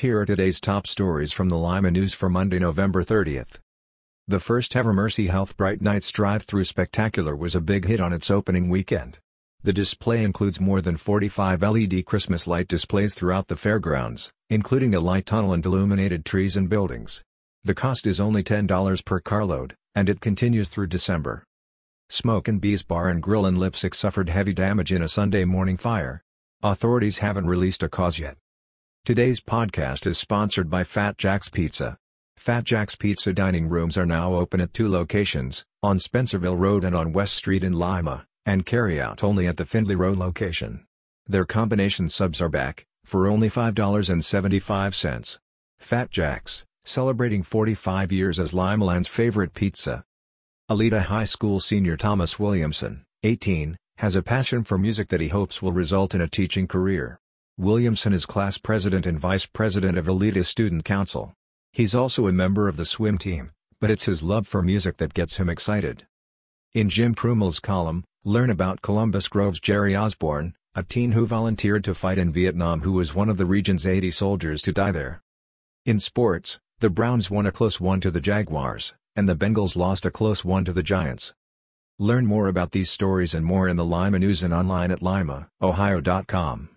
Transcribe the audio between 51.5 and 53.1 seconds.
senior Thomas Williamson,